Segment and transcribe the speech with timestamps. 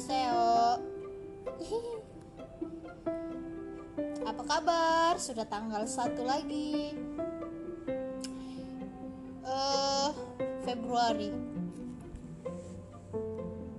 [0.00, 0.80] Haseo.
[4.24, 5.12] Apa kabar?
[5.20, 6.96] Sudah tanggal satu lagi.
[9.44, 10.08] Uh,
[10.64, 11.36] Februari.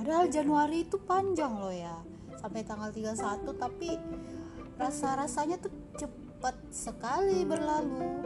[0.00, 2.00] Padahal Januari itu panjang loh ya.
[2.40, 4.00] Sampai tanggal 31 tapi
[4.80, 8.24] rasa-rasanya tuh cepat sekali berlalu.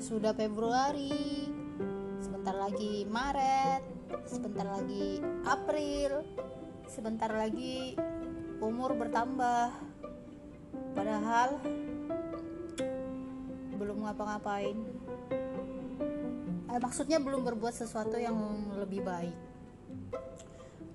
[0.00, 1.52] Sudah Februari,
[2.24, 6.26] sebentar lagi Maret, Sebentar lagi April
[6.90, 7.94] Sebentar lagi
[8.58, 9.70] umur bertambah.
[10.90, 11.62] Padahal
[13.78, 14.74] belum ngapa-ngapain.
[16.66, 18.34] Eh, maksudnya belum berbuat sesuatu yang
[18.74, 19.38] lebih baik.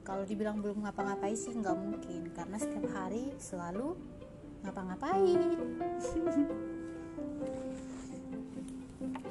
[0.03, 3.95] Kalau dibilang belum ngapa-ngapain sih nggak mungkin karena setiap hari selalu
[4.67, 5.39] ngapa-ngapain.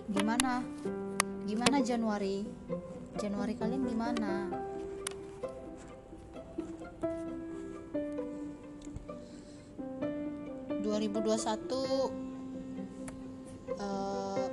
[0.17, 0.65] Gimana?
[1.45, 2.49] Gimana Januari
[3.19, 4.51] Januari kalian gimana?
[10.85, 14.45] 2021 uh,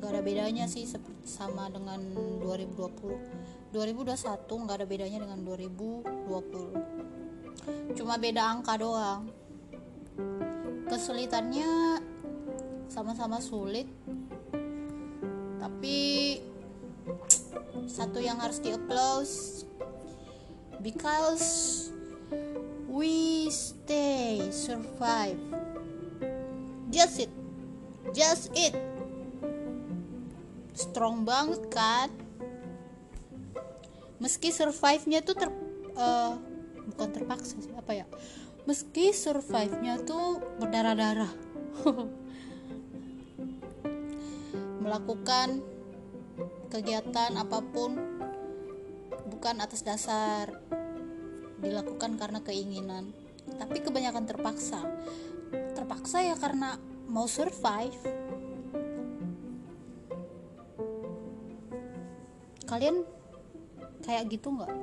[0.00, 0.86] gak ada bedanya sih
[1.26, 2.00] sama dengan
[2.46, 9.30] 2020 2021 nggak ada bedanya dengan 2020 cuma beda angka doang.
[10.90, 12.02] Kesulitannya
[12.90, 13.86] sama-sama sulit
[15.62, 16.09] tapi satu
[18.30, 19.66] yang harus di applause
[20.78, 21.90] because
[22.86, 25.34] we stay survive.
[26.94, 27.32] Just it.
[28.14, 28.70] Just it.
[30.78, 32.06] Strong banget kan?
[34.22, 35.50] Meski survive-nya tuh ter
[35.98, 36.38] uh,
[36.94, 38.06] bukan terpaksa sih apa ya?
[38.62, 41.34] Meski survive-nya tuh berdarah-darah.
[44.86, 45.66] Melakukan
[46.70, 48.09] kegiatan apa pun
[49.40, 50.52] bukan atas dasar
[51.64, 53.08] dilakukan karena keinginan.
[53.56, 54.84] Tapi kebanyakan terpaksa.
[55.72, 56.76] Terpaksa ya karena
[57.08, 57.96] mau survive.
[62.68, 63.00] Kalian
[64.04, 64.76] kayak gitu nggak?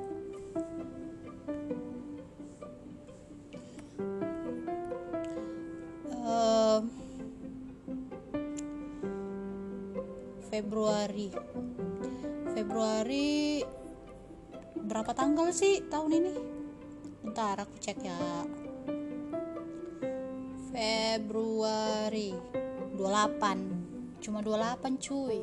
[10.50, 11.30] Februari.
[12.58, 13.62] Februari
[14.88, 16.34] berapa tanggal sih tahun ini?
[17.20, 18.16] Bentar aku cek ya.
[20.72, 22.32] Februari.
[22.96, 25.38] 28 cuma 28 cuy.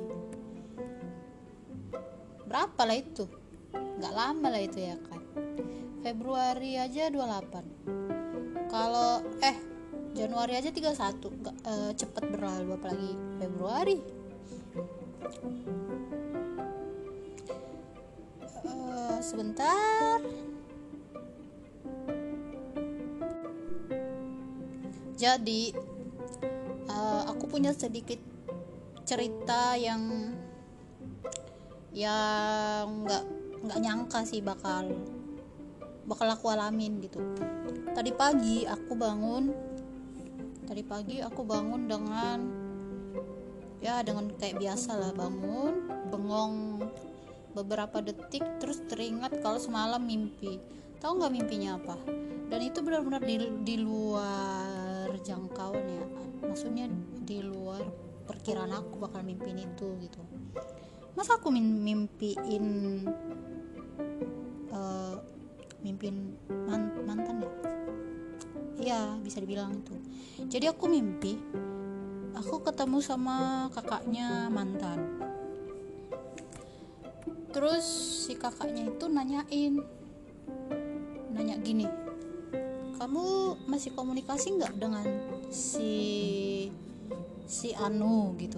[2.50, 3.30] Berapa lah itu?
[3.72, 5.22] Nggak lama lah itu ya kan?
[6.06, 9.58] Februari aja 28 kalau eh
[10.14, 10.94] Januari aja 31
[11.42, 13.12] gak, eh, cepet berlalu apalagi
[13.42, 13.98] Februari
[19.26, 20.22] sebentar.
[25.18, 25.74] Jadi
[26.86, 28.22] uh, aku punya sedikit
[29.02, 30.30] cerita yang
[31.90, 33.24] yang nggak
[33.66, 34.94] nggak nyangka sih bakal
[36.06, 37.18] bakal aku alamin gitu.
[37.98, 39.74] Tadi pagi aku bangun
[40.66, 42.40] tadi pagi aku bangun dengan
[43.80, 46.82] ya dengan kayak biasa lah bangun bengong
[47.56, 50.60] beberapa detik terus teringat kalau semalam mimpi.
[51.00, 51.96] Tahu nggak mimpinya apa?
[52.52, 56.06] Dan itu benar-benar di, di luar jangkauan ya
[56.46, 56.86] maksudnya
[57.26, 57.82] di luar
[58.30, 60.22] perkiraan aku bakal mimpin itu gitu.
[61.18, 62.66] Masa aku mimpiin
[64.70, 65.16] uh,
[65.82, 66.36] mimpin
[66.70, 67.52] man mantan ya?
[68.76, 69.96] Iya bisa dibilang itu.
[70.52, 71.40] Jadi aku mimpi
[72.36, 75.25] aku ketemu sama kakaknya mantan
[77.56, 77.88] terus
[78.28, 79.80] si kakaknya itu nanyain
[81.32, 81.88] nanya gini
[83.00, 85.06] kamu masih komunikasi nggak dengan
[85.52, 85.94] si
[87.46, 88.34] si Anu?
[88.40, 88.58] Gitu.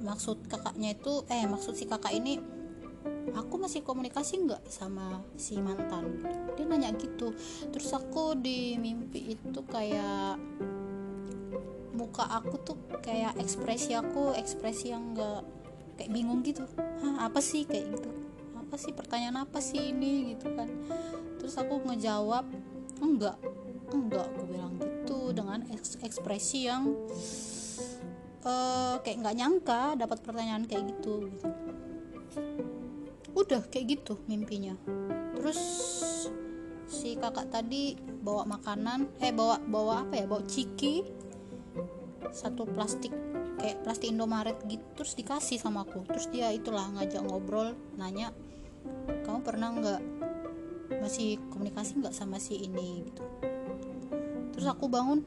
[0.00, 2.40] Maksud kakaknya itu eh maksud si kakak ini
[3.36, 6.24] aku masih komunikasi nggak sama si mantan?
[6.56, 7.36] Dia nanya gitu.
[7.68, 10.40] Terus aku di mimpi itu kayak
[11.92, 15.59] muka aku tuh kayak ekspresi aku ekspresi yang nggak
[16.00, 16.64] kayak bingung gitu.
[17.04, 18.08] Hah, apa sih kayak gitu?
[18.56, 20.72] Apa sih pertanyaan apa sih ini gitu kan.
[21.36, 22.48] Terus aku ngejawab
[23.04, 23.36] enggak
[23.92, 24.24] enggak.
[24.32, 25.60] Aku bilang gitu dengan
[26.00, 26.88] ekspresi yang
[28.48, 31.46] uh, kayak nggak nyangka dapat pertanyaan kayak gitu gitu.
[33.36, 34.72] Udah kayak gitu mimpinya.
[35.36, 35.60] Terus
[36.88, 40.24] si kakak tadi bawa makanan eh bawa bawa apa ya?
[40.24, 41.04] Bawa ciki
[42.32, 43.12] satu plastik
[43.60, 46.08] kayak plastik Indomaret gitu terus dikasih sama aku.
[46.08, 48.32] Terus dia itulah ngajak ngobrol nanya
[49.28, 50.00] kamu pernah nggak
[51.04, 53.04] masih komunikasi nggak sama si ini?
[53.04, 53.22] Gitu.
[54.56, 55.20] Terus aku bangun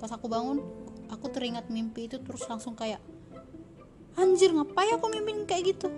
[0.00, 0.64] pas aku bangun
[1.12, 2.98] aku teringat mimpi itu terus langsung kayak
[4.16, 5.92] anjir ngapain aku mimpin kayak gitu?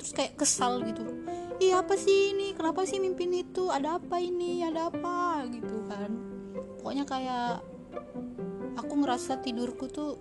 [0.00, 1.04] Terus kayak kesal gitu
[1.60, 2.56] iya apa sih ini?
[2.56, 3.68] Kenapa sih mimpin itu?
[3.68, 4.64] Ada apa ini?
[4.64, 5.44] Ada apa?
[5.52, 6.10] Gitu kan.
[6.80, 7.60] Pokoknya kayak
[8.76, 10.20] aku ngerasa tidurku tuh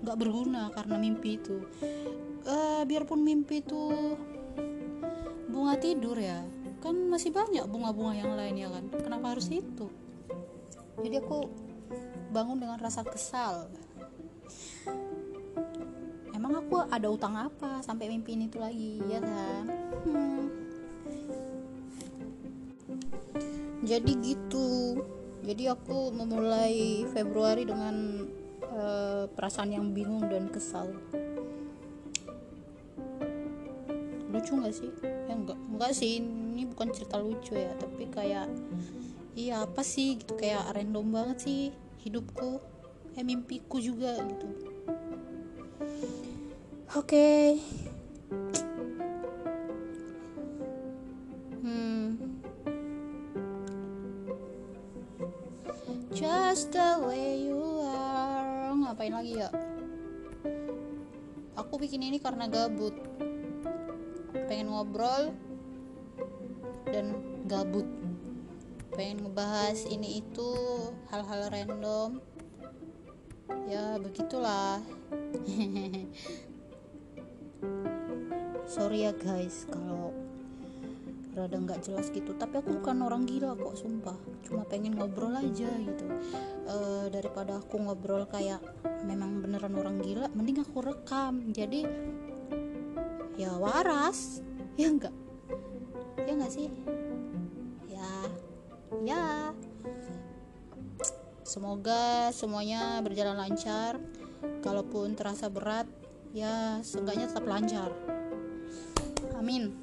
[0.00, 1.64] nggak berguna karena mimpi itu.
[2.44, 4.16] Uh, biarpun mimpi itu
[5.52, 6.40] bunga tidur ya
[6.80, 8.84] kan masih banyak bunga-bunga yang lain ya kan?
[9.04, 9.92] Kenapa harus itu?
[11.00, 11.44] Jadi aku
[12.32, 13.68] bangun dengan rasa kesal.
[16.32, 19.64] Emang aku ada utang apa sampai mimpiin itu lagi ya kan?
[20.08, 20.40] Hmm.
[23.90, 25.00] jadi gitu
[25.44, 28.26] jadi aku memulai Februari dengan
[28.70, 30.92] uh, perasaan yang bingung dan kesal
[34.30, 38.46] lucu nggak sih ya enggak enggak sih ini bukan cerita lucu ya tapi kayak
[39.36, 41.62] iya apa sih gitu kayak random banget sih
[42.06, 42.62] hidupku
[43.18, 44.48] eh mimpiku juga gitu
[46.90, 47.06] Oke.
[47.06, 47.89] Okay.
[56.70, 58.70] The way you are.
[58.78, 59.50] Ngapain lagi ya?
[61.58, 62.94] Aku bikin ini karena gabut.
[64.46, 65.34] Pengen ngobrol
[66.86, 67.18] dan
[67.50, 67.86] gabut.
[68.94, 70.50] Pengen ngebahas ini itu
[71.10, 72.22] hal-hal random.
[73.66, 74.78] Ya begitulah.
[78.70, 80.14] sorry ya guys kalau
[81.34, 84.14] rada nggak jelas gitu tapi aku bukan orang gila kok sumpah
[84.46, 86.06] cuma pengen ngobrol aja gitu
[87.40, 88.60] daripada aku ngobrol kayak
[89.08, 91.48] memang beneran orang gila mending aku rekam.
[91.56, 91.88] Jadi
[93.40, 94.44] ya waras.
[94.80, 95.12] Ya enggak?
[96.20, 96.68] Ya enggak sih?
[97.88, 98.08] Ya
[99.08, 99.24] ya.
[101.40, 103.96] Semoga semuanya berjalan lancar.
[104.60, 105.88] Kalaupun terasa berat
[106.36, 107.88] ya seenggaknya tetap lancar.
[109.40, 109.79] Amin.